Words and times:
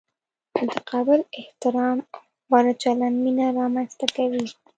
متقابل 0.65 1.19
احترام 1.39 1.97
او 2.13 2.19
غوره 2.49 2.73
چلند 2.83 3.15
مینه 3.23 3.47
را 3.57 3.65
منځ 3.73 3.91
ته 3.99 4.05
کوي. 4.15 4.45